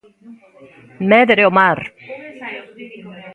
Medre 1.11 1.41
o 1.49 1.51
mar! 1.59 1.79